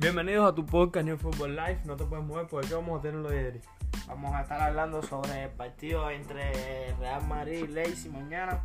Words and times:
Bienvenidos 0.00 0.50
a 0.50 0.54
tu 0.54 0.64
podcast 0.64 1.04
New 1.04 1.18
Football 1.18 1.56
Life. 1.56 1.82
No 1.84 1.94
te 1.94 2.06
puedes 2.06 2.24
mover 2.24 2.46
porque 2.46 2.68
aquí 2.68 2.74
vamos 2.74 2.98
a 2.98 3.02
tenerlo 3.02 3.28
de 3.28 3.60
Vamos 4.08 4.34
a 4.34 4.40
estar 4.40 4.58
hablando 4.58 5.02
sobre 5.02 5.44
el 5.44 5.50
partido 5.50 6.08
entre 6.08 6.94
Real 6.98 7.26
Madrid 7.26 7.64
y 7.64 7.66
Leipzig 7.66 8.10
mañana. 8.10 8.64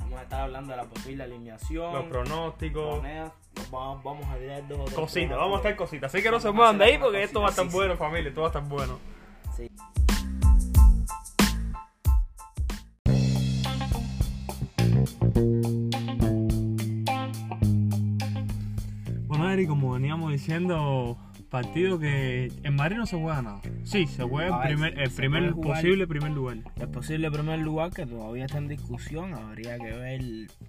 Vamos 0.00 0.18
a 0.18 0.22
estar 0.24 0.40
hablando 0.40 0.72
de 0.72 0.76
la 0.78 0.88
posible 0.88 1.22
alineación. 1.22 1.94
los 1.94 2.04
pronósticos, 2.06 2.96
monedas. 2.96 3.32
Vamos, 3.70 4.02
vamos 4.02 4.26
a 4.26 4.38
tirar 4.38 4.66
dos 4.66 4.80
o 4.80 4.84
tres 4.86 4.96
cositas. 4.96 5.38
Vamos 5.38 5.54
a 5.54 5.56
estar 5.58 5.76
cositas. 5.76 6.12
Así 6.12 6.20
que 6.20 6.32
no 6.32 6.40
se 6.40 6.50
muevan 6.50 6.78
de 6.78 6.84
ahí 6.84 6.98
porque 6.98 7.22
esto 7.22 7.40
va 7.40 7.46
a 7.46 7.50
estar 7.50 7.66
sí, 7.66 7.72
bueno, 7.72 7.96
familia. 7.96 8.30
Esto 8.30 8.40
va 8.40 8.48
a 8.48 8.50
estar 8.50 8.68
bueno. 8.68 8.98
Sí. 9.56 9.70
Bueno, 15.32 15.79
Eri, 19.60 19.66
como 19.66 19.92
veníamos 19.92 20.32
diciendo, 20.32 21.18
partido 21.50 21.98
que 21.98 22.50
en 22.62 22.76
Madrid 22.76 22.96
no 22.96 23.04
se 23.04 23.20
juega 23.20 23.42
nada. 23.42 23.60
Sí, 23.84 24.06
se 24.06 24.22
juega 24.22 24.58
ver, 24.58 24.68
primer, 24.68 24.98
el 24.98 25.10
primer 25.10 25.54
posible 25.54 26.06
primer 26.06 26.30
lugar. 26.30 26.56
El 26.76 26.88
posible 26.88 27.30
primer 27.30 27.58
lugar 27.58 27.90
que 27.90 28.06
todavía 28.06 28.46
está 28.46 28.56
en 28.56 28.68
discusión. 28.68 29.34
Habría 29.34 29.76
que 29.76 29.92
ver 29.92 30.20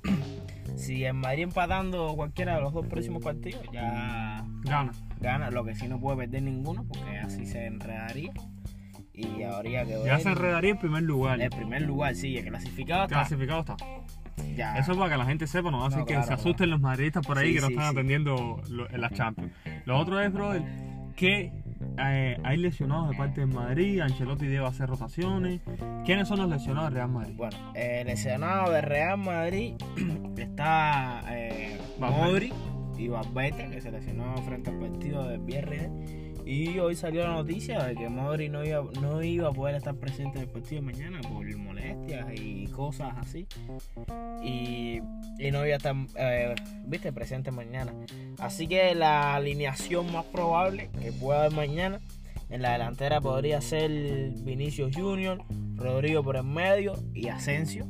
si 0.76 1.06
en 1.06 1.16
Madrid 1.16 1.44
empatando 1.44 2.14
cualquiera 2.16 2.56
de 2.56 2.62
los 2.62 2.74
dos 2.74 2.86
próximos 2.88 3.24
partidos 3.24 3.64
ya 3.72 4.46
Gana. 4.64 4.92
gana. 5.22 5.50
Lo 5.52 5.64
que 5.64 5.74
sí 5.74 5.88
no 5.88 6.02
puede 6.02 6.18
perder 6.18 6.44
ninguno 6.44 6.86
porque 6.86 7.18
así 7.20 7.46
se 7.46 7.68
enredaría. 7.68 8.34
Y 9.14 9.44
habría 9.44 9.86
que 9.86 9.96
ver. 9.96 10.06
Ya 10.06 10.20
se 10.20 10.30
enredaría 10.30 10.72
el 10.72 10.80
primer 10.80 11.04
lugar. 11.04 11.40
El 11.40 11.50
primer 11.50 11.84
lugar, 11.84 12.16
sí, 12.16 12.38
el 12.38 12.46
clasificado 12.46 13.04
está. 13.04 13.16
Clasificado 13.16 13.62
está. 13.62 13.78
Ya. 14.62 14.78
Eso 14.78 14.96
para 14.96 15.12
que 15.12 15.18
la 15.18 15.26
gente 15.26 15.48
sepa, 15.48 15.72
no 15.72 15.84
a 15.86 15.90
No, 15.90 15.98
que 16.06 16.14
claro, 16.14 16.28
se 16.28 16.34
asusten 16.34 16.70
los 16.70 16.80
madridistas 16.80 17.26
por 17.26 17.38
ahí 17.38 17.50
Sí, 17.50 17.56
que 17.56 17.62
no 17.62 17.68
sí, 17.68 17.74
están 17.74 17.92
sí. 17.92 17.98
atendiendo 17.98 18.62
lo- 18.70 18.90
en 18.90 19.02
las 19.02 19.12
Champions. 19.14 19.52
Lo 19.86 19.98
otro 19.98 20.20
es, 20.22 20.32
brother, 20.32 20.62
que 21.16 21.52
eh, 21.98 22.38
hay 22.44 22.58
lesionados 22.58 23.10
de 23.10 23.18
parte 23.18 23.42
de 23.42 23.48
Madrid, 23.48 24.00
Ancelotti 24.02 24.46
debe 24.46 24.66
hacer 24.68 24.88
rotaciones. 24.88 25.62
¿Quiénes 26.06 26.28
son 26.28 26.40
los 26.40 26.50
lesionados 26.50 26.90
de 26.92 26.96
Real 26.96 27.10
Madrid? 27.10 27.34
Bueno, 27.36 27.58
el 27.76 28.08
lesionado 28.08 28.72
de 28.72 28.82
Real 28.82 29.18
Madrid 29.18 29.74
está 30.38 31.22
eh. 31.30 31.80
Modri 32.00 32.54
y 32.98 33.08
Valverde, 33.08 33.70
que 33.72 33.82
se 33.82 33.92
lesionó 33.92 34.36
frente 34.44 34.70
al 34.70 34.78
partido 34.80 35.28
del 35.28 35.40
viernes. 35.42 35.90
Y 36.46 36.80
hoy 36.80 36.96
salió 36.96 37.24
la 37.24 37.34
noticia 37.34 37.84
de 37.84 37.96
que 37.96 38.10
Modri 38.10 38.50
no 38.50 38.64
iba, 38.64 38.84
no 39.00 39.22
iba 39.22 39.50
a 39.50 39.52
poder 39.52 39.76
estar 39.76 39.96
presente 39.96 40.38
en 40.40 40.46
el 40.46 40.50
partido 40.50 40.82
de 40.82 40.92
mañana 40.92 41.22
por 41.22 41.58
molestias 41.58 42.28
y 42.36 42.68
cosas 42.68 43.14
así. 43.18 43.48
Y, 44.44 45.00
no 45.52 45.66
iba 45.66 45.74
a 45.74 45.78
estar, 45.78 45.96
eh, 46.16 46.56
viste, 46.86 47.12
presente 47.14 47.52
mañana. 47.52 47.94
Así 48.40 48.68
que 48.68 48.96
la 48.96 49.36
alineación 49.36 50.12
más 50.12 50.26
probable 50.26 50.90
que 51.02 51.12
pueda 51.12 51.42
haber 51.42 51.54
mañana 51.54 52.00
en 52.50 52.62
la 52.62 52.74
delantera 52.74 53.22
podría 53.22 53.62
ser 53.62 53.90
Vinicius 54.44 54.96
Junior, 54.96 55.44
Rodrigo 55.76 56.24
por 56.24 56.36
el 56.36 56.44
medio 56.44 56.94
y 57.14 57.30
Asensio. 57.30 57.86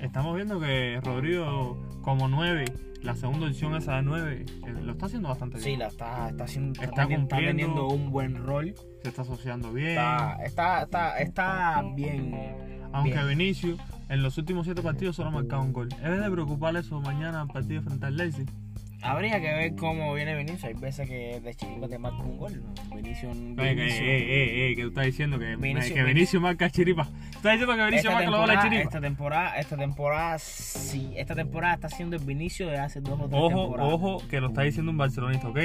Estamos 0.00 0.36
viendo 0.36 0.60
que 0.60 1.00
Rodrigo, 1.02 1.78
como 2.02 2.28
9, 2.28 2.66
la 3.04 3.14
segunda 3.14 3.46
opción 3.46 3.74
esa 3.74 3.96
de 3.96 4.02
9, 4.02 4.46
lo 4.82 4.92
está 4.92 5.06
haciendo 5.06 5.28
bastante 5.28 5.58
bien. 5.58 5.70
Sí, 5.70 5.76
la 5.76 5.88
está, 5.88 6.30
está, 6.30 6.44
haciendo, 6.44 6.72
está, 6.72 6.84
Está 6.84 7.02
teniendo, 7.02 7.24
está 7.24 7.36
cumpliendo. 7.36 7.62
teniendo 7.62 7.88
un 7.88 8.10
buen 8.10 8.36
rol. 8.42 8.74
Se 9.02 9.08
está 9.08 9.22
asociando 9.22 9.72
bien. 9.72 9.90
Está, 9.90 10.38
está, 10.44 10.82
está, 10.82 11.18
está 11.18 11.82
bien. 11.94 12.34
Aunque 12.92 13.12
bien. 13.12 13.28
Vinicius 13.28 13.78
en 14.08 14.22
los 14.22 14.38
últimos 14.38 14.64
7 14.64 14.80
partidos 14.82 15.16
solo 15.16 15.28
ha 15.28 15.32
marcado 15.32 15.62
un 15.62 15.72
gol. 15.72 15.88
¿Es 16.02 16.20
de 16.20 16.30
preocupar 16.30 16.76
eso 16.76 17.00
mañana 17.00 17.42
al 17.42 17.48
partido 17.48 17.82
frente 17.82 18.06
al 18.06 18.16
Leipzig? 18.16 18.48
Habría 19.04 19.40
que 19.40 19.52
ver 19.52 19.74
cómo 19.76 20.14
viene 20.14 20.34
Vinicius. 20.34 20.64
Hay 20.64 20.74
veces 20.74 21.06
que 21.08 21.38
de 21.40 21.54
chiripa 21.54 21.88
te 21.88 21.98
marca 21.98 22.18
un 22.22 22.38
gol. 22.38 22.62
¿no? 22.88 22.96
Vinicius, 22.96 23.36
Oye, 23.36 23.76
que, 23.76 23.86
eh, 23.86 23.98
eh, 24.00 24.70
eh, 24.70 24.76
que 24.76 24.82
tú 24.82 24.88
estás 24.88 25.04
diciendo 25.06 25.38
que 25.38 25.56
Vinicius- 25.56 25.92
que 25.94 26.02
Vinicius 26.04 26.42
marca 26.42 26.70
chiripa. 26.70 27.04
Tú 27.04 27.10
estás 27.36 27.52
diciendo 27.52 27.76
que 27.76 27.84
Vinicius 27.84 28.12
marca 28.14 28.30
los 28.30 28.38
temporada, 28.40 28.62
chiripa. 28.62 28.82
esta 28.82 29.00
temporada, 29.00 29.56
esta 29.58 29.76
temporada, 29.76 30.38
sí, 30.38 31.12
esta 31.16 31.34
temporada 31.34 31.74
está 31.74 31.88
siendo 31.90 32.16
el 32.16 32.24
Vinicius 32.24 32.70
de 32.70 32.78
hace 32.78 33.00
dos 33.00 33.20
o 33.20 33.28
tres 33.28 33.40
Ojo, 33.40 33.48
temporadas. 33.62 33.92
ojo, 33.92 34.22
que 34.28 34.40
lo 34.40 34.48
está 34.48 34.62
diciendo 34.62 34.90
un 34.90 34.96
barcelonista, 34.98 35.48
¿ok? 35.48 35.58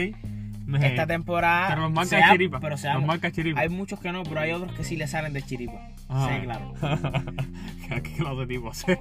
Me- 0.65 0.85
Esta 0.87 1.07
temporada. 1.07 1.69
pero 1.69 1.81
los 1.83 1.91
marca 1.93 2.31
chiripa. 2.31 2.59
Pero 2.59 2.69
los 2.71 2.81
seamos- 2.81 3.07
marca 3.07 3.31
chiripa. 3.31 3.59
hay 3.59 3.69
muchos 3.69 3.99
que 3.99 4.11
no, 4.11 4.21
pero 4.23 4.39
hay 4.41 4.51
otros 4.51 4.73
que 4.75 4.83
sí 4.83 4.97
le 4.97 5.07
salen 5.07 5.33
de 5.33 5.41
chiripa. 5.41 5.81
Ah. 6.09 6.27
Sí, 6.27 6.41
claro. 6.41 6.73
¿Qué 8.03 8.15
clase 8.17 8.35
de 8.35 8.47
tipo? 8.47 8.73
Sí. 8.73 8.93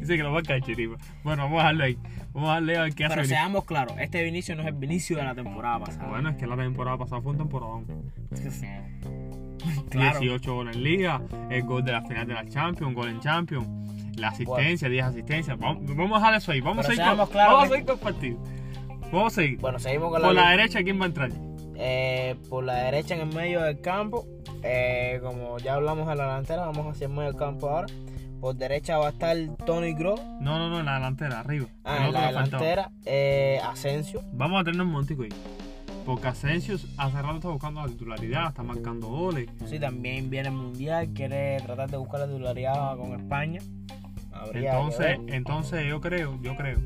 Dice 0.00 0.16
que 0.16 0.22
lo 0.24 0.32
marca 0.32 0.54
de 0.54 0.62
chiripa. 0.62 0.96
Bueno, 1.22 1.44
vamos 1.44 1.60
a 1.60 1.66
darle 1.66 1.84
ahí. 1.84 1.98
Vamos 2.32 2.50
a 2.50 2.54
darle 2.54 2.76
a 2.76 2.82
ver 2.82 2.94
qué 2.94 3.04
hace 3.04 3.14
Pero 3.14 3.28
seamos 3.28 3.64
claros, 3.64 3.94
este 3.98 4.24
Vinicius 4.24 4.56
no 4.56 4.64
es 4.64 4.68
el 4.68 4.74
Vinicius 4.74 5.18
de 5.18 5.24
la 5.24 5.34
temporada 5.36 5.78
pasada. 5.78 6.08
Bueno, 6.08 6.30
es 6.30 6.36
que 6.36 6.46
la 6.46 6.56
temporada 6.56 6.98
pasada 6.98 7.22
fue 7.22 7.32
un 7.32 7.38
temporadón. 7.38 7.86
claro. 9.90 10.18
18 10.18 10.54
goles 10.54 10.76
en 10.76 10.82
liga, 10.82 11.22
el 11.48 11.62
gol 11.62 11.84
de 11.84 11.92
la 11.92 12.02
final 12.02 12.26
de 12.26 12.34
la 12.34 12.48
Champions, 12.48 12.94
gol 12.94 13.08
en 13.08 13.20
Champions, 13.20 13.68
la 14.16 14.28
asistencia, 14.28 14.88
10 14.88 15.04
asistencias. 15.04 15.56
Vamos, 15.58 15.84
vamos 15.96 16.16
a 16.16 16.18
dejar 16.18 16.34
eso 16.34 16.50
ahí. 16.52 16.60
Vamos, 16.60 16.86
Pero 16.86 17.02
a, 17.02 17.16
seguir 17.16 17.28
con, 17.28 17.34
vamos 17.34 17.64
a 17.64 17.68
seguir 17.68 17.86
con 17.86 17.94
el 17.94 18.00
partido. 18.00 18.38
Vamos 19.12 19.32
a 19.32 19.36
seguir. 19.36 19.58
Bueno, 19.60 19.78
seguimos 19.78 20.10
con 20.10 20.22
la 20.22 20.28
Por 20.28 20.34
la 20.34 20.50
derecha, 20.50 20.82
¿quién 20.82 21.00
va 21.00 21.04
a 21.04 21.08
entrar? 21.08 21.47
Eh, 21.80 22.34
por 22.48 22.64
la 22.64 22.74
derecha 22.74 23.14
en 23.14 23.20
el 23.20 23.34
medio 23.34 23.62
del 23.62 23.80
campo. 23.80 24.26
eh, 24.64 25.20
como 25.22 25.58
ya 25.58 25.74
hablamos 25.74 26.08
de 26.08 26.16
la 26.16 26.24
delantera, 26.24 26.66
vamos 26.66 26.92
hacia 26.92 27.06
el 27.06 27.12
medio 27.12 27.30
del 27.30 27.36
campo 27.36 27.70
ahora. 27.70 27.86
Por 28.40 28.56
derecha 28.56 28.98
va 28.98 29.06
a 29.06 29.10
estar 29.10 29.36
Tony 29.64 29.94
Gross. 29.94 30.20
No, 30.40 30.58
no, 30.58 30.68
no, 30.68 30.80
en 30.80 30.86
la 30.86 30.94
delantera, 30.94 31.40
arriba. 31.40 31.66
Ah, 31.84 32.06
en 32.06 32.12
la 32.12 32.26
delantera, 32.28 32.90
eh, 33.04 33.60
Asensio. 33.64 34.22
Vamos 34.32 34.60
a 34.60 34.64
tener 34.64 34.80
un 34.80 34.88
momentico 34.90 35.22
ahí. 35.22 35.28
Porque 36.04 36.28
Asensio 36.28 36.76
hace 36.96 37.22
rato 37.22 37.34
está 37.36 37.48
buscando 37.48 37.82
la 37.82 37.88
titularidad, 37.88 38.48
está 38.48 38.62
marcando 38.62 39.08
goles. 39.08 39.48
Sí, 39.66 39.78
también 39.78 40.30
viene 40.30 40.48
el 40.48 40.54
mundial, 40.54 41.08
quiere 41.14 41.60
tratar 41.60 41.90
de 41.90 41.96
buscar 41.96 42.20
la 42.20 42.26
titularidad 42.26 42.96
con 42.96 43.20
España. 43.20 43.60
Habría 44.32 44.72
Entonces, 44.72 45.18
entonces 45.26 45.86
yo 45.86 46.00
creo, 46.00 46.38
yo 46.40 46.56
creo 46.56 46.78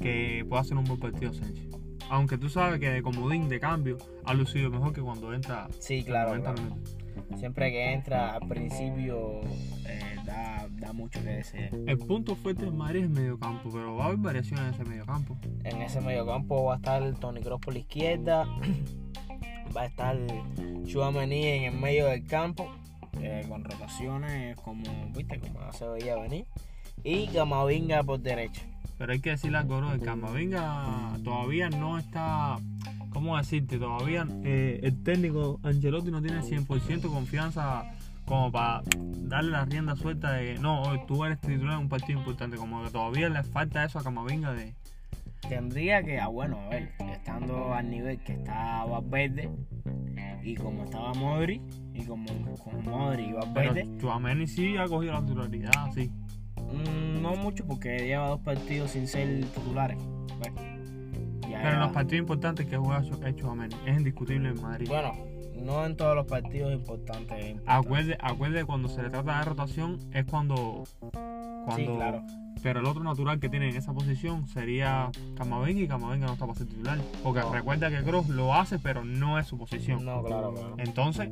que 0.00 0.46
puede 0.48 0.62
hacer 0.62 0.76
un 0.76 0.84
buen 0.84 0.98
partido 1.00 1.30
Asensio. 1.32 1.67
Aunque 2.10 2.38
tú 2.38 2.48
sabes 2.48 2.80
que 2.80 2.88
de 2.90 3.02
comodín, 3.02 3.48
de 3.48 3.60
cambio, 3.60 3.98
ha 4.24 4.34
lucido 4.34 4.70
mejor 4.70 4.92
que 4.92 5.00
cuando 5.02 5.32
entra 5.32 5.68
Sí, 5.78 6.02
claro. 6.04 6.30
90 6.30 6.52
claro. 6.54 6.70
minutos. 6.70 6.96
Siempre 7.38 7.70
que 7.70 7.92
entra 7.92 8.34
al 8.36 8.48
principio 8.48 9.40
eh, 9.86 10.16
da, 10.24 10.66
da 10.70 10.92
mucho 10.92 11.20
que 11.22 11.28
desear. 11.30 11.70
El 11.86 11.98
punto 11.98 12.34
fuerte 12.36 12.64
del 12.64 12.74
Madrid 12.74 13.00
es 13.00 13.04
el 13.06 13.10
mediocampo, 13.10 13.70
pero 13.70 13.96
va 13.96 14.04
a 14.04 14.06
haber 14.06 14.18
variaciones 14.18 14.66
en 14.66 14.74
ese 14.74 14.84
mediocampo. 14.84 15.36
En 15.64 15.82
ese 15.82 16.00
mediocampo 16.00 16.64
va 16.64 16.74
a 16.74 16.76
estar 16.76 17.14
Tony 17.16 17.40
Kroos 17.42 17.60
por 17.60 17.74
la 17.74 17.80
izquierda. 17.80 18.46
Va 19.76 19.82
a 19.82 19.86
estar 19.86 20.16
Chouameni 20.86 21.44
en 21.44 21.64
el 21.74 21.78
medio 21.78 22.06
del 22.06 22.26
campo. 22.26 22.70
eh, 23.20 23.44
con 23.48 23.62
rotaciones 23.64 24.56
como, 24.56 24.82
viste, 25.14 25.38
como 25.40 25.60
no 25.60 25.72
se 25.74 25.86
veía 25.86 26.16
venir. 26.16 26.46
Y 27.04 27.26
Camavinga 27.28 28.02
por 28.02 28.18
derecha. 28.20 28.62
Pero 28.98 29.12
hay 29.12 29.20
que 29.20 29.30
decirle 29.30 29.58
algo, 29.58 29.78
bro, 29.78 29.92
el 29.92 30.00
Camavinga 30.00 31.16
todavía 31.22 31.70
no 31.70 31.98
está, 31.98 32.58
¿cómo 33.10 33.36
decirte? 33.36 33.78
Todavía 33.78 34.26
eh, 34.44 34.80
el 34.82 35.02
técnico 35.04 35.60
Angelotti 35.62 36.10
no 36.10 36.20
tiene 36.20 36.40
100% 36.40 37.08
confianza 37.08 37.84
como 38.24 38.52
para 38.52 38.82
darle 38.92 39.52
la 39.52 39.64
rienda 39.64 39.96
suelta 39.96 40.32
de 40.32 40.54
que 40.54 40.60
no, 40.60 40.82
tú 41.06 41.24
eres 41.24 41.40
titular 41.40 41.74
en 41.74 41.80
un 41.80 41.88
partido 41.88 42.18
importante, 42.18 42.56
como 42.56 42.82
que 42.82 42.90
todavía 42.90 43.28
le 43.28 43.42
falta 43.42 43.84
eso 43.84 43.98
a 43.98 44.02
Camavinga 44.02 44.52
de... 44.52 44.74
Tendría 45.48 46.02
que, 46.02 46.18
ah, 46.18 46.26
bueno, 46.26 46.58
a 46.58 46.68
ver, 46.68 46.90
estando 47.12 47.72
al 47.72 47.88
nivel 47.88 48.18
que 48.18 48.32
está 48.32 48.84
Valverde 48.84 49.48
y 50.42 50.56
como 50.56 50.84
estaba 50.84 51.14
Modri, 51.14 51.62
y 51.94 52.02
como 52.04 52.26
con 52.56 52.84
Modri 52.84 53.22
y 53.22 53.32
Pero 53.32 53.46
Valverde, 53.46 53.88
Chouameni 54.00 54.46
sí 54.46 54.76
ha 54.76 54.86
cogido 54.86 55.12
la 55.12 55.20
titularidad, 55.20 55.92
sí. 55.94 56.10
mm, 56.56 56.97
no 57.22 57.36
mucho 57.36 57.64
porque 57.66 57.98
lleva 58.06 58.28
dos 58.28 58.40
partidos 58.40 58.90
sin 58.92 59.06
ser 59.08 59.44
titulares. 59.46 59.98
Ya 61.48 61.62
Pero 61.62 61.74
en 61.74 61.80
los 61.80 61.92
partidos 61.92 62.20
importantes 62.20 62.66
que 62.66 62.76
juega 62.76 63.02
Chu- 63.02 63.24
es 63.26 63.36
Chouameni, 63.36 63.74
es 63.86 63.96
indiscutible 63.98 64.50
en 64.50 64.60
Madrid. 64.62 64.86
Bueno, 64.88 65.12
no 65.64 65.84
en 65.86 65.96
todos 65.96 66.14
los 66.14 66.26
partidos 66.26 66.72
importantes. 66.72 67.38
importantes. 67.50 67.62
Acuerde, 67.66 68.18
acuerde 68.20 68.64
cuando 68.64 68.88
se 68.88 69.02
le 69.02 69.10
trata 69.10 69.38
de 69.38 69.44
rotación 69.44 69.98
es 70.12 70.24
cuando, 70.26 70.84
cuando 71.10 71.76
Sí, 71.76 71.86
claro. 71.86 72.22
pero 72.62 72.80
el 72.80 72.86
otro 72.86 73.02
natural 73.02 73.40
que 73.40 73.48
tiene 73.48 73.70
en 73.70 73.76
esa 73.76 73.92
posición 73.92 74.46
sería 74.46 75.10
Camavinga 75.36 75.80
y 75.80 75.88
Camavinga 75.88 76.26
no 76.26 76.32
está 76.34 76.46
para 76.46 76.58
ser 76.58 76.66
titular 76.68 76.98
porque 77.22 77.40
No. 77.40 77.52
recuerda 77.52 77.90
que 77.90 78.02
Kroos 78.04 78.28
lo 78.28 78.54
hace 78.54 78.78
pero 78.78 79.04
no 79.04 79.38
es 79.38 79.46
su 79.46 79.56
posición 79.58 80.04
No, 80.04 80.22
claro, 80.22 80.52
claro. 80.54 80.74
entonces 80.78 81.28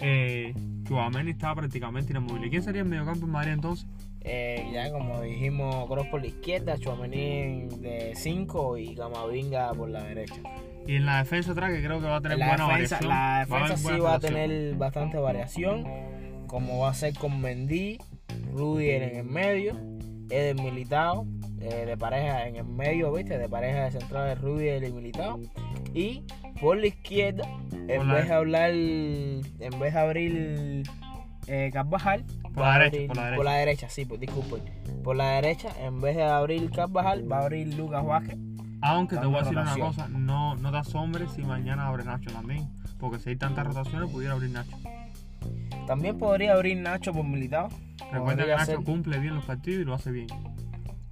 eh, 0.00 0.54
Chouameni 0.84 1.30
está 1.32 1.54
prácticamente 1.54 2.12
inamovible 2.12 2.50
¿quién 2.50 2.62
sería 2.62 2.82
el 2.82 2.88
mediocampo 2.88 3.26
en 3.26 3.32
Madrid 3.32 3.52
entonces? 3.52 3.86
Eh, 4.20 4.68
ya 4.72 4.90
como 4.90 5.20
dijimos, 5.22 5.86
Kroos 5.86 6.06
por 6.08 6.20
la 6.20 6.26
izquierda, 6.26 6.76
Chouameni 6.78 7.68
de 7.78 8.12
5 8.14 8.76
y 8.78 8.94
Camavinga 8.94 9.72
por 9.72 9.88
la 9.88 10.02
derecha. 10.02 10.40
y 10.86 10.96
en 10.96 11.06
la 11.06 11.18
defensa 11.18 11.52
atrás 11.52 11.72
que 11.72 11.82
creo 11.82 12.00
que 12.00 12.06
va 12.06 12.16
a 12.16 12.20
tener 12.20 12.38
la 12.38 12.48
buena 12.48 12.68
defensa, 12.68 12.96
variación 12.96 13.10
la 13.10 13.46
defensa 13.46 13.76
sí 13.76 14.00
va 14.00 14.14
a 14.14 14.20
tener 14.20 14.74
bastante 14.74 15.18
variación, 15.18 15.84
como 16.46 16.80
va 16.80 16.90
a 16.90 16.94
ser 16.94 17.14
con 17.14 17.40
Mendy, 17.40 17.98
Rudiger 18.52 19.02
en 19.02 19.16
el 19.18 19.24
medio, 19.24 19.76
Eder 20.30 20.56
Militao, 20.56 21.26
eh, 21.60 21.86
de 21.86 21.96
pareja 21.96 22.46
en 22.46 22.56
el 22.56 22.64
medio, 22.64 23.12
¿viste? 23.12 23.38
De 23.38 23.48
pareja 23.48 23.84
de 23.84 23.90
centrales 23.92 24.40
Rudiger 24.40 24.82
y 24.84 24.92
Militao. 24.92 25.40
Y 25.94 26.22
por 26.60 26.76
la 26.76 26.86
izquierda, 26.86 27.44
en 27.88 28.08
vez 28.08 28.28
de 28.28 28.34
hablar, 28.34 28.70
en 28.70 29.78
vez 29.80 29.94
de 29.94 29.98
abrir 29.98 30.82
eh, 31.48 31.70
Carvajal, 31.72 32.24
Por 32.54 32.64
la 32.64 32.78
derecha, 32.78 33.12
abrir- 33.12 33.36
por 33.36 33.44
la 33.44 33.52
derecha. 33.54 33.88
sí, 33.88 34.04
pues 34.04 34.20
disculpen. 34.20 34.62
Por 35.02 35.16
la 35.16 35.30
derecha, 35.32 35.68
en 35.82 36.00
vez 36.00 36.16
de 36.16 36.22
abrir 36.24 36.70
Carvajal, 36.70 37.30
va 37.30 37.38
a 37.38 37.42
abrir 37.42 37.74
Lucas 37.74 38.04
Vázquez. 38.04 38.36
Aunque 38.80 39.16
te 39.16 39.26
voy 39.26 39.36
a 39.36 39.38
decir 39.40 39.58
una 39.58 39.76
cosa, 39.76 40.08
no, 40.08 40.54
no 40.56 40.70
te 40.70 40.76
asombres 40.76 41.30
si 41.32 41.42
mañana 41.42 41.86
abre 41.88 42.04
Nacho 42.04 42.30
también. 42.30 42.68
Porque 43.00 43.18
si 43.18 43.30
hay 43.30 43.36
tantas 43.36 43.66
rotaciones, 43.66 44.10
pudiera 44.10 44.34
abrir 44.34 44.50
Nacho. 44.50 44.76
También 45.86 46.18
podría 46.18 46.52
abrir 46.54 46.76
Nacho 46.78 47.12
por 47.12 47.24
Militao. 47.24 47.68
Recuerda 48.12 48.44
que 48.44 48.50
Nacho 48.52 48.64
ser. 48.66 48.76
cumple 48.84 49.18
bien 49.18 49.34
los 49.34 49.44
partidos 49.44 49.82
y 49.82 49.84
lo 49.84 49.94
hace 49.94 50.10
bien. 50.10 50.26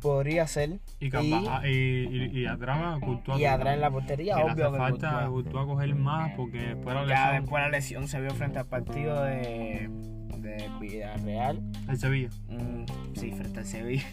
Podría 0.00 0.46
ser. 0.46 0.78
Y, 1.00 1.10
Carvajal- 1.10 1.64
y, 1.68 2.06
y, 2.38 2.40
y 2.42 2.46
atrás 2.46 3.00
Courtois. 3.00 3.40
Y 3.40 3.44
atrás 3.46 3.74
en 3.74 3.80
la 3.80 3.90
portería, 3.90 4.36
Que 4.36 4.42
obvio 4.42 4.68
hace 4.68 4.76
falta 4.78 5.26
Courtois. 5.26 5.66
Coger 5.66 5.94
más 5.94 6.32
porque 6.36 6.58
después 6.58 6.86
de 6.86 6.94
la 6.94 7.06
Ya 7.08 7.14
lesión 7.26 7.42
después 7.42 7.62
la 7.62 7.68
lesión 7.70 8.08
se 8.08 8.20
vio 8.20 8.30
frente 8.34 8.58
al 8.58 8.66
partido 8.66 9.22
de, 9.24 9.88
de 10.46 10.68
Villarreal. 10.80 11.60
del 11.88 11.98
Sevilla. 11.98 12.30
Mm, 12.48 12.84
sí, 13.14 13.32
frente 13.32 13.58
al 13.60 13.66
Sevilla. 13.66 14.06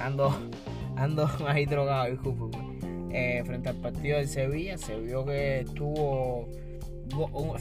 Ando, 0.00 0.36
ando 0.96 1.28
ahí 1.46 1.66
drogado, 1.66 2.10
discúlpeme. 2.10 2.74
Eh, 3.12 3.42
frente 3.46 3.68
al 3.68 3.76
partido 3.76 4.18
del 4.18 4.28
Sevilla 4.28 4.76
se 4.76 4.98
vio 4.98 5.24
que 5.24 5.60
estuvo. 5.60 6.48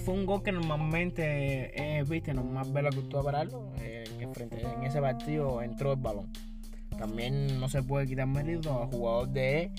Fue 0.04 0.13
un 0.13 0.25
gol 0.25 0.42
que 0.42 0.51
normalmente 0.51 2.00
es, 2.00 2.10
viste, 2.10 2.34
normal 2.34 2.72
verlo 2.72 2.90
que 2.90 3.18
a 3.18 3.22
pararlo. 3.24 3.72
eh, 3.80 4.04
frente, 4.34 4.62
en 4.62 4.84
ese 4.84 5.00
partido 5.00 5.62
entró 5.62 5.94
el 5.94 6.00
balón. 6.00 6.28
También 6.98 7.60
no 7.60 7.69
se 7.69 7.84
puede 7.84 8.07
quitar 8.07 8.25
mérito 8.28 8.81
al 8.81 8.88
jugador 8.89 9.30
de, 9.30 9.69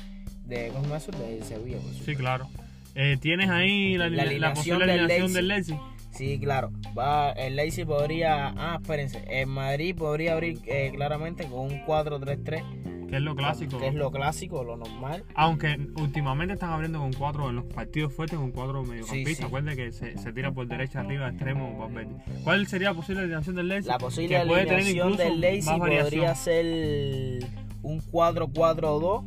de. 0.45 0.71
De 0.71 1.43
Sevilla. 1.43 1.79
Sí, 2.05 2.15
claro. 2.15 2.49
Eh, 2.95 3.17
¿Tienes 3.21 3.51
ahí 3.51 3.97
la, 3.97 4.09
La 4.09 4.17
la, 4.17 4.23
alineación 4.23 4.55
posible 4.55 4.87
del 4.93 5.01
alineación 5.01 5.33
del 5.33 5.49
Leipzig? 5.49 5.79
Sí, 6.15 6.39
claro. 6.39 6.71
Va, 6.97 7.33
el 7.33 7.57
Leipzig 7.57 7.87
podría. 7.87 8.49
Ah, 8.57 8.79
espérense. 8.81 9.25
El 9.29 9.47
Madrid 9.49 9.95
podría 9.97 10.35
abrir 10.35 10.61
eh, 10.67 10.93
claramente 10.95 11.45
con 11.47 11.61
un 11.73 11.85
4-3-3, 11.87 13.09
Que 13.09 13.17
es 13.17 13.23
lo 13.23 13.35
clásico. 13.35 13.79
que 13.79 13.89
es 13.89 13.95
lo 13.95 14.11
clásico, 14.11 14.63
lo 14.65 14.77
normal. 14.77 15.25
Aunque 15.35 15.77
últimamente 15.97 16.55
están 16.55 16.71
abriendo 16.71 16.99
con 17.01 17.13
cuatro 17.13 17.51
en 17.51 17.57
los 17.57 17.65
partidos 17.65 18.13
fuertes 18.13 18.39
con 18.39 18.53
cuatro 18.53 18.83
mediocampistas. 18.85 19.37
sí. 19.39 19.43
Acuérdate 19.45 19.77
que 19.77 19.93
se, 19.93 20.17
se 20.19 20.33
tira 20.33 20.53
por 20.53 20.67
derecha 20.69 21.01
arriba, 21.01 21.29
extremo, 21.29 21.77
Valverde. 21.79 22.15
¿Cuál 22.45 22.67
sería 22.67 22.91
la 22.91 22.95
posible 22.95 23.23
alineación 23.23 23.57
del 23.57 23.69
Leipzig? 23.69 23.91
La 23.91 23.99
posible 23.99 24.37
alineación 24.37 25.17
del 25.17 25.41
Leipzig 25.41 25.79
podría 25.79 26.35
ser 26.35 27.45
un 27.83 28.01
4-4-2 28.01 29.25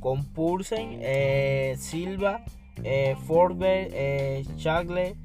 con 0.00 0.24
Pulsen, 0.24 0.98
eh, 1.02 1.74
Silva, 1.78 2.44
eh, 2.84 3.16
Forsberg, 3.26 3.88
eh, 3.92 4.44
Chagle, 4.56 5.16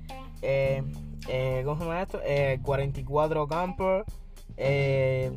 eh, 0.41 0.83
eh, 1.27 1.61
¿cómo 1.65 1.77
se 1.77 1.83
llama 1.83 2.01
esto? 2.01 2.19
Eh, 2.23 2.59
44 2.63 3.47
Camper, 3.47 4.03
eh, 4.57 5.31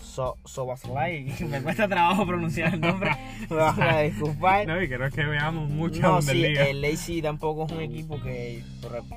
so, 0.00 0.36
Soboslai. 0.44 1.32
Me 1.48 1.62
cuesta 1.62 1.88
trabajo 1.88 2.26
pronunciar 2.26 2.74
el 2.74 2.80
nombre. 2.80 3.10
Me 3.50 3.56
van 3.56 3.80
a 3.82 4.00
disculpar. 4.00 4.66
No, 4.66 4.82
y 4.82 4.88
creo 4.88 5.10
que 5.10 5.24
veamos 5.24 5.68
mucha 5.68 6.02
No, 6.02 6.22
sí, 6.22 6.44
el 6.44 6.80
Leipzig 6.80 7.22
tampoco 7.22 7.66
es 7.66 7.72
un 7.72 7.80
equipo 7.80 8.20
que 8.20 8.62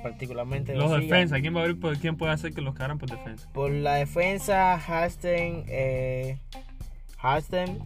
particularmente 0.02 0.76
Los 0.76 0.92
lo 0.92 0.98
defensas, 0.98 1.42
¿quién 1.42 1.56
va 1.56 1.60
a 1.60 1.64
abrir 1.64 1.80
por 1.80 1.98
quién 1.98 2.16
puede 2.16 2.32
hacer 2.32 2.54
que 2.54 2.62
los 2.62 2.76
caran 2.76 2.98
por 2.98 3.10
defensa? 3.10 3.50
Por 3.54 3.72
la 3.72 3.96
defensa, 3.96 4.76
Hasten, 4.76 5.66
eh, 5.68 6.40
Hasten, 7.20 7.80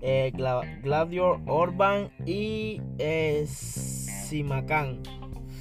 eh, 0.00 0.32
Orban 1.46 2.10
y 2.26 2.80
eh, 2.98 3.46
Simacan. 3.46 5.02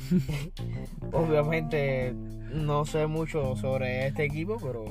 Obviamente 1.13 2.13
no 2.53 2.85
sé 2.85 3.07
mucho 3.07 3.55
sobre 3.55 4.07
este 4.07 4.25
equipo, 4.25 4.57
pero... 4.61 4.85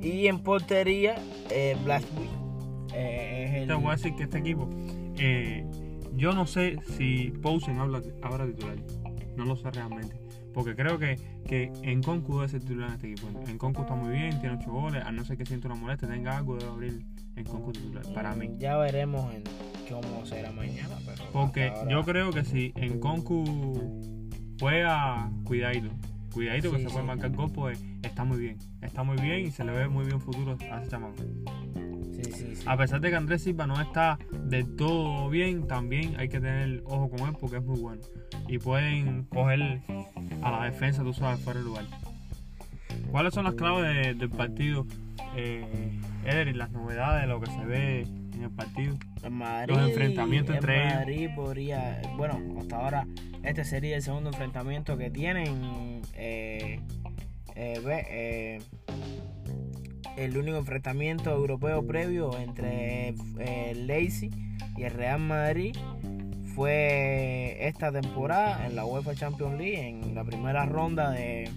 Y 0.00 0.28
en 0.28 0.40
portería, 0.40 1.16
eh, 1.50 1.76
Blackwood. 1.84 2.26
Eh, 2.94 3.44
es 3.46 3.54
el... 3.62 3.68
Te 3.68 3.74
voy 3.74 3.88
a 3.88 3.90
decir 3.92 4.14
que 4.14 4.22
este 4.22 4.38
equipo, 4.38 4.68
eh, 5.18 5.64
yo 6.16 6.32
no 6.32 6.46
sé 6.46 6.78
si 6.96 7.32
Poulsen 7.42 7.78
habla 7.78 8.00
ahora 8.22 8.46
titular. 8.46 8.76
No 9.36 9.44
lo 9.44 9.56
sé 9.56 9.70
realmente. 9.70 10.20
Porque 10.54 10.74
creo 10.74 10.98
que, 10.98 11.16
que 11.46 11.70
en 11.82 12.02
Concu 12.02 12.36
debe 12.36 12.48
ser 12.48 12.60
titular 12.60 12.88
en 12.88 12.94
este 12.94 13.12
equipo. 13.12 13.28
En 13.46 13.58
Concu 13.58 13.82
está 13.82 13.94
muy 13.94 14.12
bien, 14.12 14.40
tiene 14.40 14.56
8 14.56 14.70
goles. 14.70 15.04
A 15.04 15.12
no 15.12 15.24
ser 15.24 15.36
que 15.36 15.46
sienta 15.46 15.68
una 15.68 15.76
molestia, 15.76 16.08
tenga 16.08 16.38
algo, 16.38 16.56
debe 16.56 16.70
abrir 16.70 17.06
en 17.36 17.44
Concu 17.44 17.72
titular. 17.72 18.04
Para 18.14 18.34
mí. 18.34 18.50
Ya 18.58 18.76
veremos 18.78 19.32
en 19.34 19.44
cómo 19.88 20.24
será 20.24 20.50
mañana, 20.50 20.96
pero... 21.04 21.24
Porque 21.32 21.72
yo 21.88 22.04
creo 22.04 22.32
que 22.32 22.44
si 22.44 22.72
en 22.76 22.98
Concu 22.98 24.19
juega 24.60 25.28
cuidadito, 25.44 25.88
cuidadito 26.32 26.70
que 26.70 26.76
Sí, 26.78 26.82
se 26.84 26.88
puede 26.90 27.00
sí. 27.02 27.06
marcar 27.08 27.30
gol, 27.32 27.50
pues 27.52 27.82
está 28.02 28.24
muy 28.24 28.38
bien. 28.38 28.58
Está 28.82 29.02
muy 29.02 29.16
bien 29.20 29.46
y 29.46 29.50
se 29.50 29.64
le 29.64 29.72
ve 29.72 29.88
muy 29.88 30.04
bien 30.04 30.20
futuro 30.20 30.56
a 30.70 30.80
ese 30.80 30.90
chamaco. 30.90 31.16
Sí. 32.22 32.54
A 32.66 32.76
pesar 32.76 33.00
de 33.00 33.08
que 33.10 33.16
Andrés 33.16 33.42
Silva 33.42 33.66
no 33.66 33.80
está 33.80 34.18
del 34.44 34.76
todo 34.76 35.28
bien, 35.30 35.66
también 35.66 36.14
hay 36.18 36.28
que 36.28 36.38
tener 36.40 36.82
ojo 36.84 37.08
con 37.10 37.28
él 37.28 37.34
porque 37.40 37.56
es 37.56 37.64
muy 37.64 37.80
bueno. 37.80 38.02
Y 38.46 38.58
pueden 38.58 39.24
coger 39.24 39.80
a 40.42 40.50
la 40.50 40.64
defensa, 40.64 41.02
tú 41.02 41.12
sabes, 41.14 41.40
fuera 41.42 41.58
de 41.60 41.64
lugar. 41.66 41.84
¿Cuáles 43.10 43.32
son 43.34 43.44
las 43.44 43.54
claves 43.54 43.84
de- 44.06 44.14
del 44.14 44.30
partido? 44.30 44.86
Eh, 45.36 45.98
Eder, 46.24 46.48
y 46.48 46.52
las 46.54 46.70
novedades, 46.70 47.26
lo 47.28 47.40
que 47.40 47.46
se 47.50 47.64
ve 47.64 48.06
el 48.42 48.50
partido. 48.50 48.96
Madrid, 49.30 49.74
Los 49.74 49.88
enfrentamientos 49.88 50.50
en 50.50 50.56
entre 50.56 50.82
ellos. 50.82 50.94
Madrid 50.94 51.28
podría, 51.34 52.02
bueno, 52.16 52.40
hasta 52.58 52.76
ahora 52.76 53.06
este 53.42 53.64
sería 53.64 53.96
el 53.96 54.02
segundo 54.02 54.30
enfrentamiento 54.30 54.96
que 54.96 55.10
tienen. 55.10 56.02
Eh, 56.14 56.80
eh, 57.56 57.82
eh, 57.86 58.58
el 60.16 60.36
único 60.36 60.58
enfrentamiento 60.58 61.30
europeo 61.30 61.86
previo 61.86 62.38
entre 62.38 63.14
el 63.38 63.86
Leipzig 63.86 64.30
y 64.76 64.82
el 64.82 64.92
Real 64.92 65.20
Madrid 65.20 65.76
fue 66.54 67.56
esta 67.66 67.90
temporada 67.92 68.66
en 68.66 68.76
la 68.76 68.84
UEFA 68.84 69.14
Champions 69.14 69.58
League 69.58 69.88
en 69.88 70.14
la 70.14 70.24
primera 70.24 70.66
ronda 70.66 71.10
de, 71.10 71.48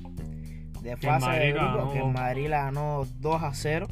de 0.81 0.97
fase 0.97 1.31
de 1.31 1.51
ganó. 1.51 1.91
que 1.91 1.99
en 1.99 2.13
Madrid 2.13 2.47
la 2.47 2.63
ganó 2.63 3.05
2 3.19 3.43
a 3.43 3.53
0 3.53 3.87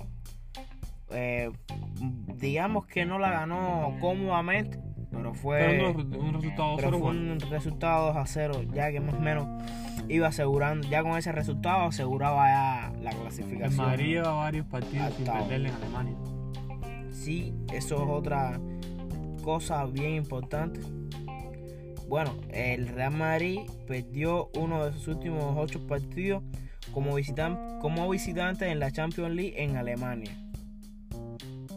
eh, 1.13 1.51
digamos 2.39 2.85
que 2.87 3.05
no 3.05 3.19
la 3.19 3.31
ganó 3.31 3.95
cómodamente, 3.99 4.79
pero 5.11 5.33
fue, 5.33 5.59
Pero 5.59 5.91
un, 5.91 6.15
un 6.15 6.33
resultado 6.35 6.75
pero 6.77 6.99
fue 6.99 7.09
un 7.11 7.39
resultado 7.49 8.07
2 8.07 8.17
a 8.17 8.25
0, 8.25 8.61
ya 8.73 8.91
que 8.91 8.99
más 8.99 9.15
o 9.15 9.19
menos 9.19 9.45
iba 10.07 10.27
asegurando, 10.27 10.87
ya 10.87 11.03
con 11.03 11.17
ese 11.17 11.31
resultado 11.31 11.81
aseguraba 11.87 12.47
ya 12.47 12.93
la 13.01 13.11
En 13.11 13.17
clasificación. 13.19 13.85
Madrid 13.85 14.05
lleva 14.07 14.31
varios 14.33 14.65
partidos 14.67 15.13
sin 15.15 15.25
perderle 15.25 15.69
en 15.69 15.75
Alemania. 15.75 16.15
Sí, 17.11 17.53
eso 17.73 17.95
es 18.03 18.09
otra 18.09 18.59
cosa 19.43 19.85
bien 19.85 20.15
importante. 20.15 20.79
Bueno, 22.07 22.33
el 22.51 22.87
Real 22.89 23.13
Madrid 23.13 23.59
perdió 23.87 24.49
uno 24.57 24.85
de 24.85 24.91
sus 24.93 25.07
últimos 25.07 25.55
ocho 25.57 25.85
partidos 25.87 26.43
como, 26.93 27.17
visitan- 27.17 27.79
como 27.79 28.09
visitante 28.09 28.69
en 28.69 28.79
la 28.79 28.91
Champions 28.91 29.33
League 29.33 29.53
en 29.63 29.77
Alemania. 29.77 30.31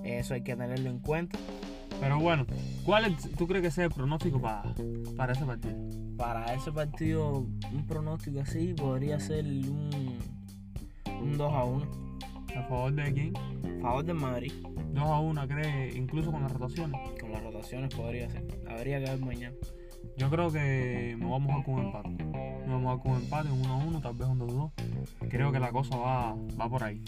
Eso 0.04 0.34
hay 0.34 0.42
que 0.42 0.54
tenerlo 0.54 0.90
en 0.90 0.99
cuenta. 1.00 1.38
Pero 2.00 2.18
bueno, 2.18 2.44
¿cuál 2.84 3.06
es- 3.06 3.30
tú 3.37 3.46
crees 3.46 3.62
que 3.62 3.70
sea 3.70 3.84
el 3.84 3.90
pronóstico 3.90 4.40
para, 4.40 4.75
para 5.16 5.32
ese 5.32 5.44
partido? 5.44 5.75
Para 6.16 6.54
ese 6.54 6.70
partido, 6.73 7.38
un 7.73 7.87
pronóstico 7.87 8.40
así 8.40 8.75
podría 8.75 9.18
ser 9.20 9.44
un, 9.44 10.18
un 11.23 11.38
2 11.38 11.52
a 11.52 11.64
1. 11.64 11.87
¿A 12.56 12.62
favor 12.68 12.92
de 12.92 13.12
quién? 13.12 13.32
Favor 13.80 14.04
del 14.04 14.16
Madrid. 14.16 14.52
2 14.92 15.04
a 15.04 15.18
1, 15.20 15.49
¿crees? 15.49 15.96
Incluso 15.96 16.30
con 16.30 16.42
las 16.42 16.52
rotaciones. 16.52 17.00
Con 17.20 17.32
las 17.32 17.42
rotaciones 17.42 17.94
podría 17.94 18.28
ser. 18.30 18.44
Habría 18.68 18.99
que 19.02 19.11
ver 19.11 19.20
mañana. 19.20 19.56
Yo 20.16 20.30
creo 20.30 20.52
que 20.52 21.16
me 21.18 21.28
vamos 21.28 21.50
a 21.50 21.62
jugar 21.62 21.64
con 21.64 21.75
un 21.75 21.87
empate. 21.87 22.08
Me 22.66 22.73
vamos 22.73 22.76
a 22.76 22.78
jugar 22.80 22.99
con 23.02 23.12
un 23.12 23.18
empate, 23.23 23.50
un 23.50 23.61
1 23.61 23.73
a 23.73 23.76
1, 23.76 24.00
tal 24.00 24.14
vez 24.14 24.28
un 24.28 24.38
2 24.38 24.52
2. 24.52 24.73
Creo 25.30 25.50
que 25.50 25.58
la 25.58 25.73
cosa 25.73 25.96
va, 25.96 26.37
va 26.61 26.68
por 26.68 26.84
ahí. 26.84 27.02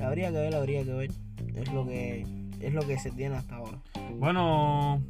Habría 0.00 0.30
que 0.30 0.36
ver, 0.38 0.54
habría 0.54 0.84
que 0.84 0.92
ver. 0.92 1.10
Es 1.54 1.72
lo 1.72 1.86
que, 1.86 2.24
es 2.60 2.72
lo 2.74 2.82
que 2.86 2.98
se 2.98 3.10
tiene 3.10 3.36
hasta 3.36 3.56
ahora. 3.56 3.78
Bueno, 4.18 5.02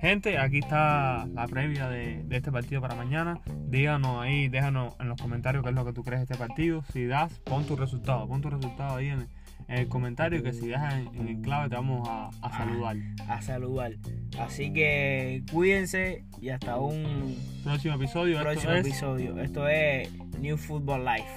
gente, 0.00 0.38
aquí 0.38 0.58
está 0.58 1.26
la 1.26 1.46
previa 1.46 1.88
de, 1.88 2.22
de 2.24 2.36
este 2.36 2.50
partido 2.52 2.80
para 2.80 2.94
mañana. 2.94 3.40
Díganos 3.68 4.22
ahí, 4.22 4.48
déjanos 4.48 4.94
en 5.00 5.08
los 5.08 5.20
comentarios 5.20 5.62
qué 5.64 5.70
es 5.70 5.74
lo 5.74 5.84
que 5.84 5.92
tú 5.92 6.02
crees 6.02 6.20
de 6.20 6.32
este 6.32 6.36
partido. 6.36 6.82
Si 6.92 7.06
das, 7.06 7.38
pon 7.40 7.64
tu 7.64 7.76
resultado, 7.76 8.26
pon 8.28 8.40
tu 8.40 8.50
resultado 8.50 8.96
ahí 8.96 9.08
en, 9.08 9.26
en 9.68 9.78
el 9.78 9.88
comentario 9.88 10.42
que 10.42 10.52
si 10.52 10.68
das 10.68 10.94
en, 10.94 11.08
en 11.14 11.28
el 11.28 11.40
clave 11.40 11.68
te 11.70 11.76
vamos 11.76 12.06
a, 12.08 12.28
a 12.42 12.56
saludar. 12.58 12.96
A 13.28 13.42
saludar. 13.42 13.92
Así 14.38 14.72
que 14.72 15.42
cuídense 15.52 16.24
y 16.40 16.50
hasta 16.50 16.76
un 16.76 17.36
Próximo 17.64 17.94
episodio, 17.94 18.36
esto 18.36 18.50
próximo 18.50 18.72
es- 18.74 18.86
episodio. 18.86 19.38
Esto 19.40 19.68
es 19.68 20.10
New 20.38 20.56
Football 20.56 21.04
Life. 21.04 21.28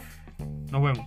Nos 0.72 0.84
vemos. 0.84 1.06